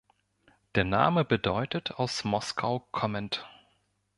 Der 0.73 0.83
Name 0.83 1.23
bedeutet 1.23 1.91
„aus 1.91 2.23
Moskau 2.23 2.87
kommend“. 2.91 3.45